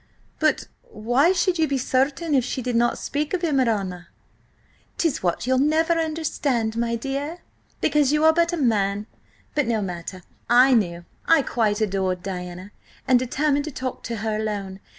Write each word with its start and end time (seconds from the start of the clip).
"But 0.39 0.67
why 0.81 1.31
should 1.31 1.59
you 1.59 1.67
be 1.67 1.77
certain 1.77 2.33
if 2.33 2.43
she 2.43 2.63
did 2.63 2.75
not 2.75 2.97
speak 2.97 3.35
of 3.35 3.43
him, 3.43 3.59
alanna?" 3.59 4.07
"'Tis 4.97 5.21
what 5.21 5.45
you'll 5.45 5.59
never 5.59 5.93
understand, 5.93 6.75
my 6.75 6.95
dear, 6.95 7.37
because 7.81 8.11
you 8.11 8.25
are 8.25 8.33
but 8.33 8.51
a 8.51 8.57
man. 8.57 9.05
But 9.53 9.67
no 9.67 9.79
matter–I 9.79 10.73
knew. 10.73 11.05
I 11.27 11.43
quite 11.43 11.81
adored 11.81 12.23
Diana, 12.23 12.71
and 13.07 13.19
determined 13.19 13.65
to 13.65 13.71
talk 13.71 14.01
to 14.05 14.15
her 14.25 14.35
alone. 14.37 14.79